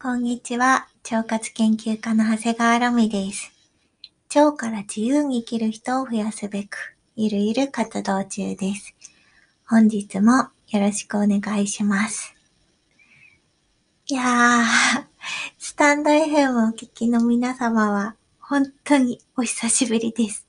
[0.00, 0.86] こんにちは。
[1.10, 3.52] 腸活研究家の長谷川ロミです。
[4.34, 8.94] 腸から自由に生きる人を増やすべく、ゆるゆる活動中です。
[9.66, 12.34] 本日もよろしくお願いします。
[14.08, 14.64] いやー、
[15.58, 20.46] スタンド FM をお聞きの皆様は、本当にお久しぶりです。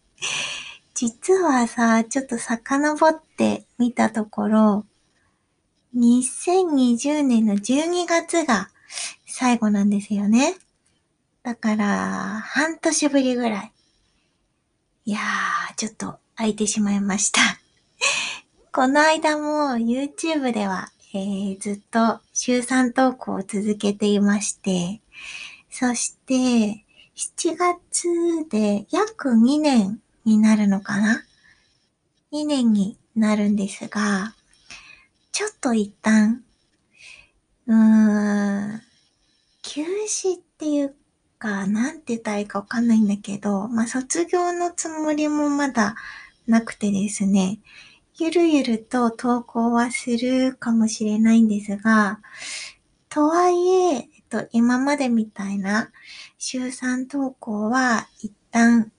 [0.94, 4.86] 実はさ、ちょっと遡ってみたところ、
[5.96, 8.70] 2020年の12月が
[9.38, 10.56] 最後なんですよね。
[11.44, 13.72] だから、半年ぶりぐらい。
[15.04, 17.42] いやー、ちょっと空いてしまいました。
[18.72, 25.02] この間も YouTube では、えー、ずっと週3投稿を続けていまして、
[25.70, 26.86] そして、
[27.18, 28.08] 7月
[28.50, 31.26] で約2年になるのかな
[32.32, 34.34] ?2 年になるんですが、
[35.34, 36.42] ちょっと一旦、
[37.68, 38.15] うー、
[40.06, 40.96] 休止っていう
[41.40, 45.96] か、なんて言ったらいいかわかんないんだけど、まあ、卒業のつもりもまだ
[46.48, 47.60] なくてですね、
[48.18, 52.20] ゆるゆると投稿はするかもしれないんですが、
[53.10, 55.92] とはいえ、えっと、今までみたいな
[56.38, 58.92] 週3投稿は一旦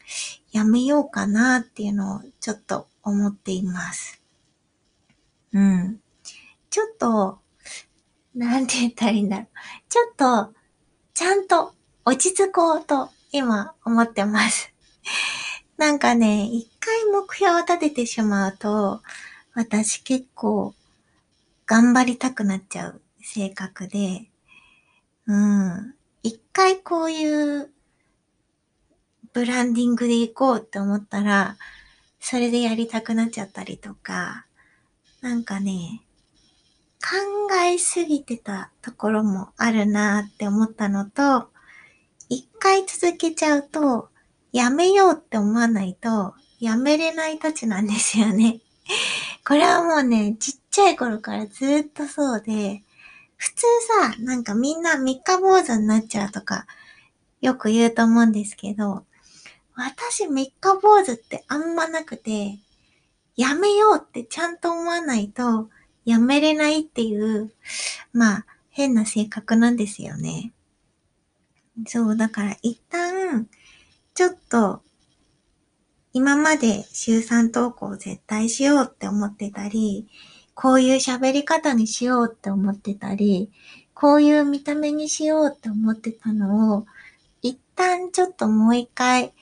[0.51, 4.21] やめようかなっていうのをちょっと思っています。
[5.53, 6.01] うん。
[6.69, 7.39] ちょっと、
[8.35, 9.47] なんて言ったらいいんだろう。
[9.89, 10.57] ちょっと、
[11.17, 11.73] ちゃんと
[12.05, 14.71] 落ち着こうと今思ってます。
[15.79, 19.03] なんかね、一回目標を立ててしまうと、
[19.55, 20.75] 私結構
[21.65, 24.29] 頑張りたくなっちゃう性格で、
[25.27, 25.95] うん。
[26.23, 27.71] 一回こういう
[29.33, 31.57] ブランディングで行こうって思ったら、
[32.21, 34.45] それでやりたくなっちゃったりとか、
[35.23, 36.03] なんかね、
[37.09, 41.51] 考えすぎてたところもあるなって思ったのと、
[42.29, 44.09] 一回続けちゃうと、
[44.51, 48.61] やめようって思わないと、やめれないたちなんですよね。
[49.47, 52.83] これはもうね、ちっちゃい頃からずっとそうで、
[53.37, 53.67] 普通
[54.03, 56.67] さ、なんかみんな三日坊主になっちゃうとか、
[57.41, 59.05] よく言うと思うんですけど、
[59.77, 62.59] 私三日坊主ってあんまなくて、
[63.37, 65.69] やめようってちゃんと思わないと、
[66.07, 67.53] やめれないっていう、
[68.13, 70.53] まあ、変な性格なんですよね。
[71.87, 73.49] そう、だから一旦、
[74.15, 74.81] ちょっと、
[76.15, 80.09] 今まで週3投稿絶対しようって思ってたり、
[80.55, 83.51] こういう喋り方にしようって思ってたり、
[83.93, 86.87] こういう見た目にしようって思ってたのを、
[87.43, 89.35] 一旦ちょっともう一回、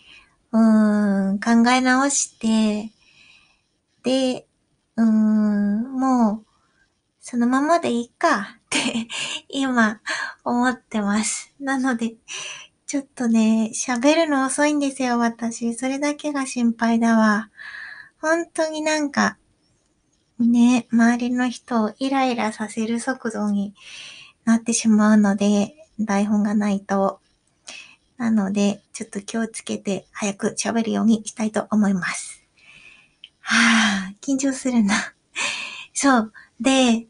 [0.50, 2.90] うーん、考え直して、
[4.02, 4.46] で、
[4.96, 6.53] うーん、もう、
[7.26, 9.08] そのままでいいかって
[9.48, 10.02] 今
[10.44, 11.54] 思ってます。
[11.58, 12.16] なので、
[12.86, 15.72] ちょっとね、喋るの遅いんですよ、私。
[15.72, 17.48] それだけが心配だわ。
[18.20, 19.38] 本当になんか、
[20.38, 23.74] ね、周りの人をイライラさせる速度に
[24.44, 27.22] なってしまうので、台本がないと。
[28.18, 32.44] なので、ちょっと気をつけて早く喋るようにしたいと思います。
[33.40, 35.14] はぁ、緊張するな。
[35.94, 36.32] そう。
[36.60, 37.06] で、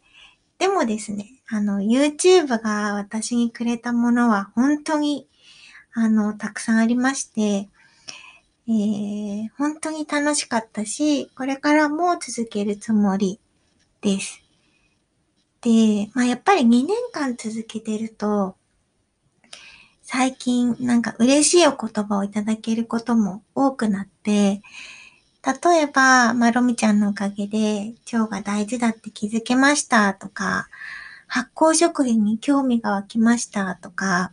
[0.58, 5.28] でもですね、あの、YouTube が私にくれたものは本当に、
[5.92, 7.68] あの、たくさんありまして、
[8.66, 13.38] えー、本当に楽しかったし、これからも続けるつもり
[14.00, 14.42] です。
[15.60, 18.56] で、まあ、やっぱり2年間続けてると、
[20.02, 24.62] 最近なんか嬉しいお言葉をいただけることも多くなって、
[25.44, 30.68] 例えば、まあ、ロミちゃんのおかげで腸が大事だって気づけましたとか、
[31.26, 34.32] 発酵食品に興味が湧きましたとか、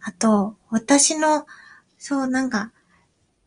[0.00, 1.46] あと、私の、
[1.98, 2.72] そうなんか、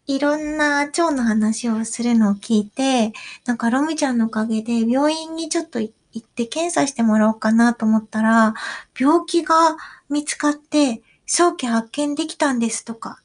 [0.08, 3.14] いろんな腸の話をするのを聞いて、
[3.46, 8.54] なんかロミちゃんのおかげで病院にちょっと行って検査してもらおうかなと思ったら、
[9.00, 9.78] 病気が
[10.10, 13.22] 見つかって早期発見できたんですとか。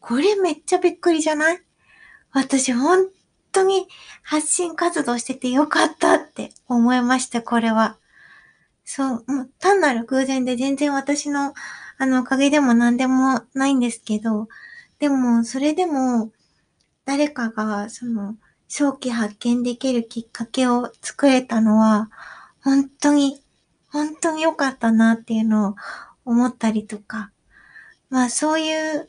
[0.00, 1.62] これめっちゃびっくりじゃない？
[2.32, 3.08] 私本
[3.52, 3.86] 当に
[4.22, 7.96] 発信活動しててよかったって思いました、これは。
[8.84, 11.54] そう、もう単なる偶然で全然私の
[12.00, 14.48] あのおかげでも何でもないんですけど、
[14.98, 16.30] でもそれでも
[17.04, 18.36] 誰かがその
[18.68, 22.10] 早期発見できるきっかけを作れたのは
[22.62, 23.42] 本当に
[23.90, 25.76] 本当に良かったなっていうのを
[26.24, 27.30] 思ったりとか、
[28.10, 29.08] まあそういう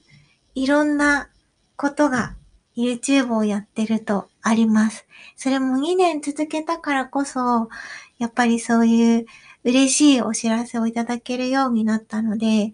[0.56, 1.30] いろんな
[1.76, 2.36] ことが
[2.80, 5.06] YouTube をやってるとあります。
[5.36, 7.70] それも2年続けたからこそ、
[8.18, 9.26] やっぱりそういう
[9.64, 12.72] 嬉しいお知らせをいただけるようになったので、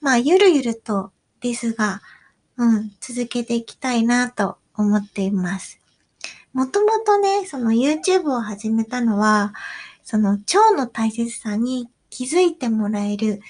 [0.00, 2.00] まあ、ゆるゆるとですが、
[2.56, 5.80] うん、続けていきたいなと思っています。
[6.52, 9.52] もともとね、その YouTube を始めたのは、
[10.02, 13.40] その腸の大切さに気づいてもらえる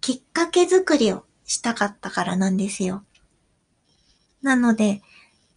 [0.00, 3.04] きっかけ作りをしたかったからなんですよ。
[4.42, 5.02] なので、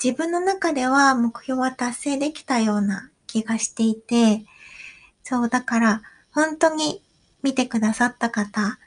[0.06, 4.46] 自分の中では目標は達成できたような気がしていて、
[5.24, 7.02] そう、だから、本当に
[7.42, 8.78] 見てくださった方、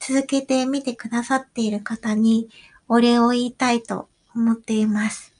[0.00, 2.48] 続けて見てくださっている方に
[2.88, 5.32] お礼を言いたいと思っています。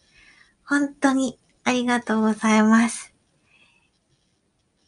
[0.64, 3.12] 本当にありがとうございます。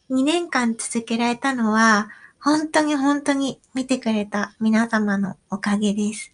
[0.09, 2.07] 2年間続けられたのは、
[2.39, 6.31] 本当に本当に見てくれた皆様のおかげです。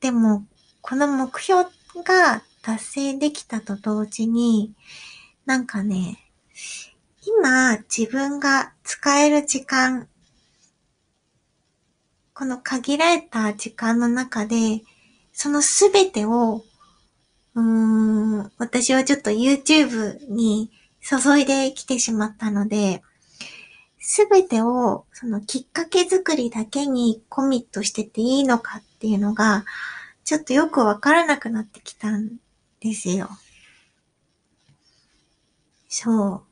[0.00, 0.44] でも、
[0.82, 1.64] この目標
[2.02, 4.72] が達成できたと同時に、
[5.44, 6.18] なんかね、
[7.24, 10.08] 今自分が使える時間、
[12.34, 14.82] この限られた時間の中で、
[15.32, 16.64] そのすべてを、
[17.54, 23.02] うーん、私はちょっと YouTube に注いできてしまったので、
[23.98, 29.64] すべてをそのきっかけ作りだけにコミットしてていいのかっていうのが、
[30.24, 32.36] ちょっとよくわからなくなってきたん
[32.80, 33.28] ですよ。
[35.88, 36.44] そ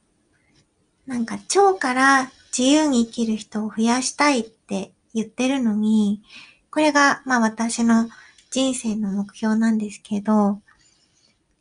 [1.06, 1.10] う。
[1.10, 6.22] なんか腸から自由に生きる人を増やしたいって言ってるのに、
[6.70, 8.08] これがまあ私の
[8.50, 10.60] 人生の目標なんですけど、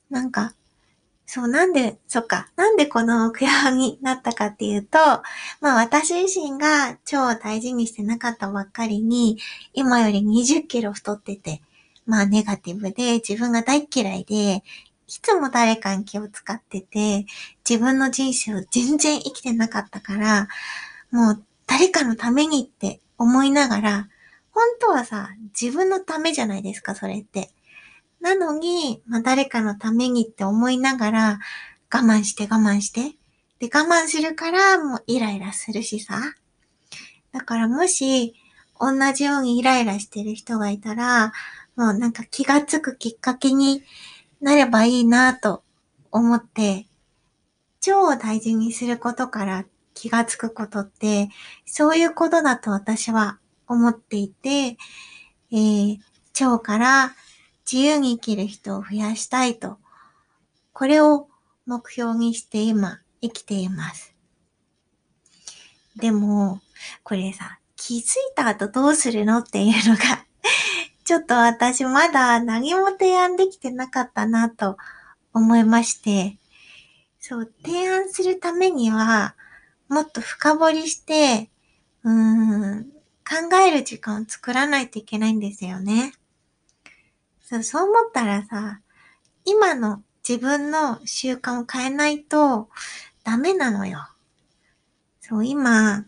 [0.09, 0.53] なんか
[1.31, 4.97] そう、なんで、そっか、なんでこの目標になったかっていうと、
[5.61, 9.37] まあ私自身が超大事にしてなかったばっかりに、
[9.73, 11.61] 今より20キロ太ってて、
[12.09, 14.63] まあネガティブで自分が大嫌いで、
[15.07, 17.25] いつも誰かに気を使ってて、
[17.67, 20.47] 自分の人生を全然生きてなかったから、
[21.11, 24.09] もう誰かのためにって思いながら、
[24.51, 25.29] 本当はさ、
[25.59, 27.51] 自分のためじゃないですか、それって。
[28.21, 31.39] なのに、まあ、誰かのためにって思いながら、
[31.93, 33.15] 我慢して我慢して。
[33.59, 36.19] で、我慢するから、もうイライラするしさ。
[37.31, 38.33] だからもし、
[38.79, 41.33] 同じようにイライラしてる人がいたら、
[41.79, 43.83] もうなんか気がつくきっかけに
[44.41, 45.63] なればいいなと
[46.11, 46.87] 思って、
[47.87, 51.29] 腸を大事にすることから気がつくことって、
[51.65, 54.75] そういうことだと私は思っていて、
[55.51, 55.99] えー、
[56.45, 57.15] 腸から
[57.65, 59.77] 自由に生きる人を増やしたいと、
[60.73, 61.29] これを
[61.65, 64.13] 目標にして今生きています。
[65.95, 66.59] でも、
[67.03, 68.03] これさ、気づい
[68.35, 70.18] た後どうするのっていうのが
[71.09, 74.77] ちょっと私まだ何も提案できてなかったなと
[75.33, 76.37] 思いまして、
[77.19, 79.33] そう、提案するためには、
[79.87, 81.49] もっと深掘りして、
[82.03, 82.83] うーん、
[83.27, 86.13] 考える時間を作らないといけないんですよね。
[87.41, 88.79] そう、そう思ったらさ、
[89.45, 92.69] 今の自分の習慣を変えないと
[93.23, 94.07] ダメなのよ。
[95.21, 96.05] そう、今、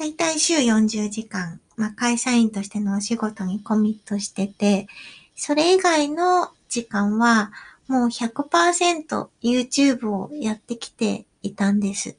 [0.00, 4.86] だいたい週40時間、まあ、会社員としてのお仕事にコミットしてて、
[5.36, 7.52] それ以外の時間は
[7.86, 12.16] もう100% YouTube をやってきていたんです。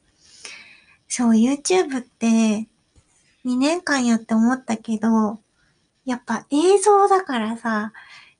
[1.07, 2.67] そう、YouTube って
[3.45, 5.39] 2年間やって思ったけど、
[6.05, 7.93] やっぱ映像だからさ、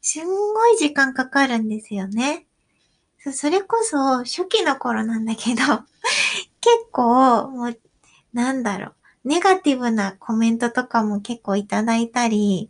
[0.04, 2.46] すんごい時間かかるんですよね。
[3.34, 5.62] それこそ初期の頃なんだけど、
[6.62, 7.80] 結構、もう、
[8.34, 12.70] なんだろう、ネガティブなコメントとかも結構いただいたり、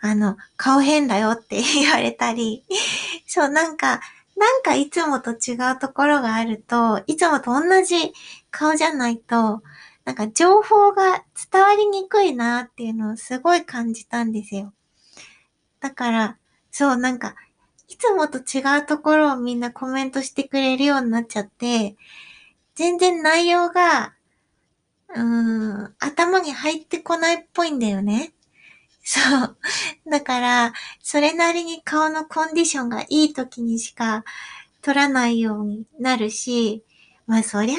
[0.00, 2.64] あの、顔変だよって言われたり、
[3.26, 4.00] そう、なんか、
[4.36, 8.12] なんかいつもと違うところがあると、いつもと同じ
[8.50, 9.62] 顔じゃないと、
[10.04, 14.72] なんか情報が伝わりにくいなっていうのをすごい感じたんですよ。
[15.80, 16.38] だから、
[16.70, 17.34] そう、なんか、
[17.88, 21.96] いつもと違うところをみんなコメントしてくれるようになっちゃって、
[22.74, 24.14] 全然内容が、
[25.14, 28.32] うん、頭に入ってこないっぽいんだよね。
[29.02, 29.56] そう。
[30.10, 34.24] だから、それなりに顔のコンディションがいい時にしか
[34.82, 36.84] 撮らないようになるし、
[37.26, 37.76] まあそりゃ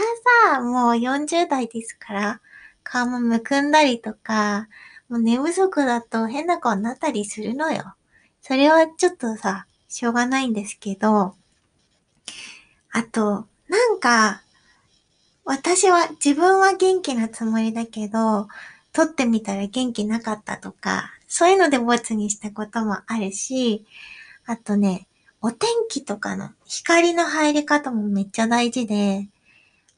[0.54, 2.42] さ、もう40代ですから、
[2.84, 4.68] 顔もむくんだりとか、
[5.10, 7.96] もう寝不足だと変な顔になったりするのよ。
[8.42, 11.36] それはちょっとさ、しょうがないんですけど、
[12.92, 14.42] あと、なんか、
[15.44, 18.48] 私は、自分は元気なつもりだけど、
[18.94, 23.86] 撮ってみたら元気なかったとか、そういうのでボツにしたこともあるし、
[24.46, 25.08] あとね、
[25.42, 29.28] お天気とかの光の入り方もめっちゃ大事で、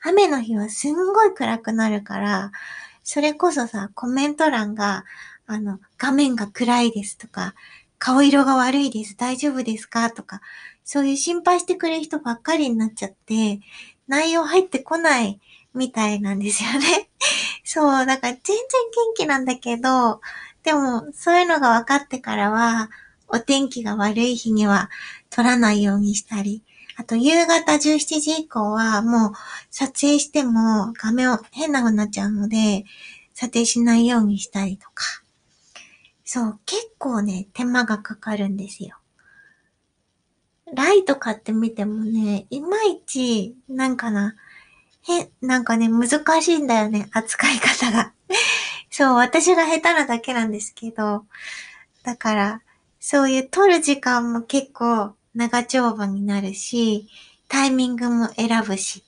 [0.01, 2.51] 雨の日はすんごい暗くなるから、
[3.03, 5.03] それこそさ、コメント欄が、
[5.45, 7.53] あの、画面が暗いですとか、
[7.99, 10.41] 顔色が悪いです、大丈夫ですかとか、
[10.85, 13.59] そういう心配してくれる人ばっかりになっちゃって、
[14.07, 15.39] 内容入ってこない
[15.73, 17.09] みたいなんですよね。
[17.63, 20.21] そう、だから全然元気なんだけど、
[20.63, 22.89] でも、そういうのが分かってからは、
[23.27, 24.89] お天気が悪い日には
[25.29, 26.63] 撮らないようにしたり、
[26.95, 29.33] あと夕方17時以降はもう
[29.71, 32.85] 撮影しても画面を変な風になっちゃうので、
[33.33, 35.23] 撮影しないようにしたりとか。
[36.23, 38.97] そう、結構ね、手間がかかるんですよ。
[40.73, 44.35] ライト買ってみてもね、いまいち、なんかな、
[45.07, 48.13] へ、なんかね、難しいんだよね、扱い方が。
[48.89, 51.25] そう、私が下手なだけなんですけど、
[52.03, 52.61] だから、
[52.99, 57.07] そういう撮る時間も結構長丁場になるし、
[57.47, 59.03] タイミングも選ぶし、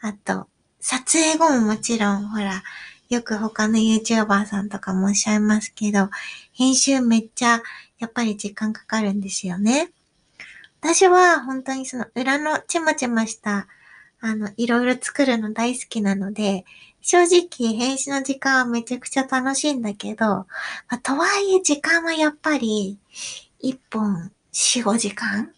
[0.00, 0.48] あと、
[0.80, 2.62] 撮影後ももちろん、ほら、
[3.10, 6.08] よく他の YouTuber さんとかもおっしゃいますけど、
[6.52, 7.62] 編集めっちゃ、
[7.98, 9.90] やっぱり時間かかるんですよね。
[10.80, 13.68] 私は本当にその裏のちまちました、
[14.20, 16.64] あの、いろいろ作るの大好きなので、
[17.02, 20.46] 正直編集の時間はめちゃくちゃ楽しいんだけど、ま
[20.88, 22.98] あ、とはいえ時間はやっぱり
[23.62, 25.52] 1本4、5時間、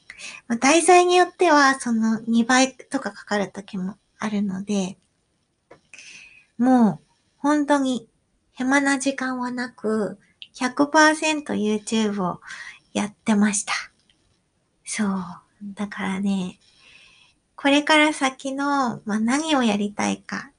[0.48, 4.96] まあ、題材によってはその2倍とかかかる時もあるので、
[6.58, 7.06] もう
[7.38, 8.08] 本当に
[8.54, 10.18] 暇な時間はなく
[10.54, 12.40] 100% YouTube を
[12.92, 13.91] やってました。
[14.84, 15.08] そう。
[15.74, 16.58] だからね、
[17.56, 20.50] これから先の、まあ、何をやりたいか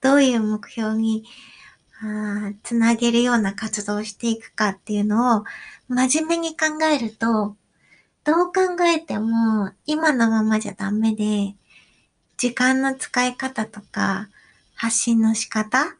[0.00, 1.24] どういう目標に
[2.02, 5.44] あつなげるような活動をしていくかっていうのを
[5.88, 7.56] 真面目に考えると、
[8.24, 11.54] どう考えても今のままじゃダメで、
[12.36, 14.28] 時間の使い方とか
[14.74, 15.96] 発信の仕方、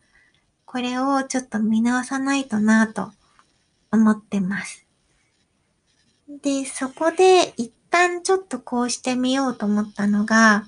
[0.65, 3.13] これをちょっと見直さないとなぁと
[3.93, 4.82] 思ってます。
[6.41, 10.67] で、そこで一旦ちょっとこうしてみようと思ったのが、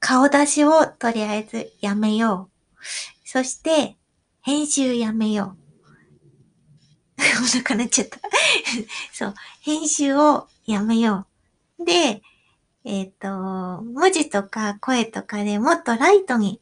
[0.00, 2.76] 顔出しをとりあえずやめよう。
[3.24, 3.96] そして、
[4.42, 5.60] 編集やめよう。
[7.42, 8.18] お腹鳴っちゃった
[9.12, 9.34] そう。
[9.60, 11.26] 編集をやめよ
[11.78, 11.84] う。
[11.84, 12.22] で、
[12.84, 16.60] えっ、ー、と、文字とか声とかでもっとライトに、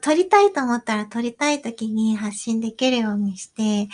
[0.00, 3.88] 撮りたいと思ったら撮りたい時に発信できるようにして、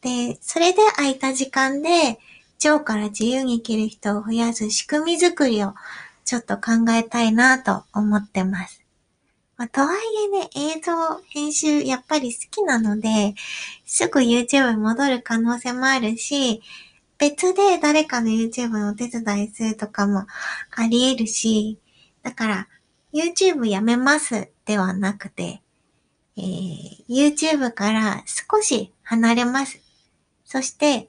[0.00, 2.18] で、それで空いた時間で、
[2.68, 5.74] 腸から自由に生きる人を増やす仕組み作りを
[6.24, 8.82] ちょっと考えたいなと思ってます。
[9.56, 10.92] まあ、とはいえね、映像、
[11.28, 13.34] 編集、やっぱり好きなので、
[13.84, 16.62] すぐ YouTube に戻る可能性もあるし、
[17.18, 20.26] 別で誰かの YouTube のお手伝いするとかも
[20.72, 21.78] あり得るし、
[22.22, 22.68] だから、
[23.12, 25.62] YouTube やめますではなくて、
[26.36, 29.80] えー、YouTube から少し離れます。
[30.44, 31.08] そして、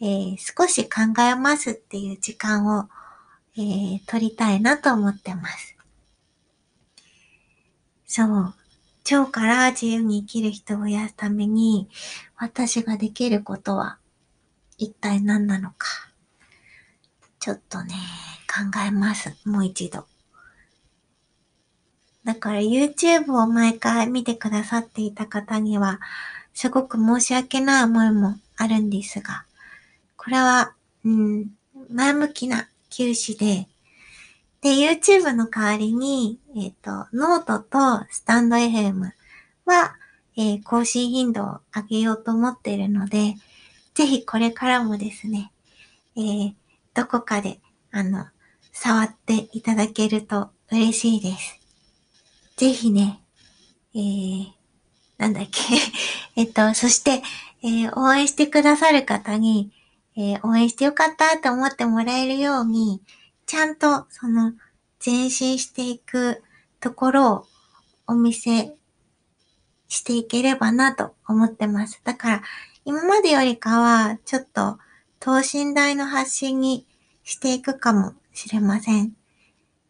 [0.00, 2.88] えー、少し考えますっていう時間を
[3.58, 5.76] えー、撮りたいなと思ってます。
[8.06, 8.54] そう。
[9.10, 11.88] 腸から自由に生きる人を増やすために、
[12.36, 13.98] 私ができることは
[14.76, 15.86] 一体何なのか。
[17.38, 17.94] ちょっとね、
[18.46, 19.34] 考えます。
[19.48, 20.04] もう一度。
[22.24, 26.00] だから YouTube を毎回見てくださっていた方には、
[26.52, 29.46] すごく申し訳ない思いもあるんですが、
[30.26, 31.50] これは、うん、
[31.88, 33.68] 前向きな休止で、
[34.60, 39.12] で、YouTube の代わりに、えっ、ー、と、ノートとスタンド FM
[39.66, 39.94] は、
[40.36, 43.36] えー、更新頻度を上げようと思っているので、
[43.94, 45.52] ぜひこれからもですね、
[46.16, 46.54] えー、
[46.92, 47.60] どこかで、
[47.92, 48.26] あの、
[48.72, 51.60] 触っていただけると嬉しいです。
[52.56, 53.20] ぜひね、
[53.94, 54.46] えー、
[55.18, 55.60] なんだっけ
[56.34, 57.22] えっと、そして、
[57.62, 59.70] えー、応援してくださる方に、
[60.16, 63.02] えー、応援してよかったと思ってもらえるように、
[63.44, 64.52] ちゃんとその
[65.04, 66.42] 前進していく
[66.80, 67.46] ところを
[68.06, 68.74] お見せ
[69.88, 72.00] していければなと思ってます。
[72.04, 72.42] だから
[72.84, 74.78] 今までよりかはちょっと
[75.20, 76.86] 等身大の発信に
[77.24, 79.12] していくかもしれません。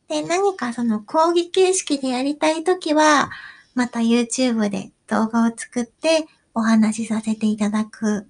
[0.09, 3.31] で、何かその講義形式でやりたいときは、
[3.75, 8.27] また YouTube で動画を作ってお話しさせていただく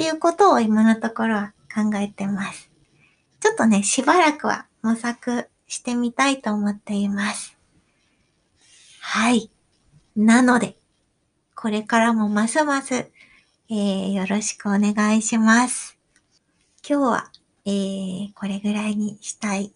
[0.00, 2.70] っていうことを今のところは考えてます。
[3.38, 7.54] ちょっとね、しばらくは模索してみたいと思っています。
[9.00, 9.50] はい。
[10.16, 10.78] なので、
[11.54, 15.98] これからもますます、えー、よろしくお願いします。
[16.88, 17.30] 今日は、
[17.66, 19.70] えー、これぐらいにしたい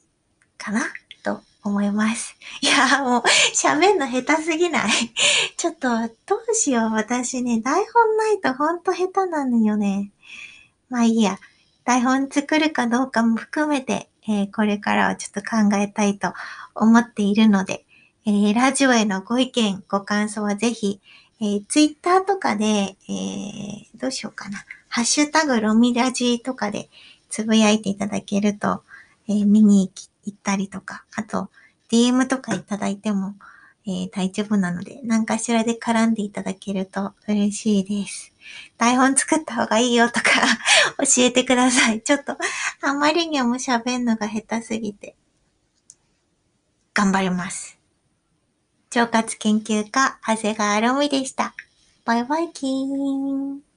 [0.56, 0.80] かな？
[1.22, 2.34] と思います。
[2.62, 3.22] いや、もう、
[3.54, 4.90] 喋んの下手すぎない
[5.56, 5.88] ちょっと、
[6.24, 6.90] どうしよう。
[6.92, 10.10] 私ね、台本ないとほんと下手なのよね。
[10.88, 11.38] まあいいや。
[11.84, 16.32] 台本作るかどうかも含めて、えー、これからはちょっと考えたいと
[16.74, 17.84] 思っているので、
[18.26, 21.00] えー、ラジオへのご意見、ご感想はぜひ、
[21.40, 24.64] えー、ツイッターとかで、えー、どうしようかな。
[24.88, 26.88] ハッシュタグロミラジとかで
[27.28, 28.82] つぶやいていただけると、
[29.28, 29.90] えー、見に
[30.24, 31.50] 行ったりとか、あと、
[31.90, 33.34] DM とかいただいても、
[33.86, 38.33] えー、大丈夫なので、何かしらで絡んでいただけると嬉しいです。
[38.76, 40.30] 台本作った方がいいよとか
[40.98, 42.02] 教えてください。
[42.02, 42.36] ちょっと、
[42.82, 45.16] あまりにも喋んのが下手すぎて、
[46.92, 47.78] 頑張ります。
[48.94, 51.54] 腸活研究家、長谷川ロミでした。
[52.04, 53.73] バイバイキーン。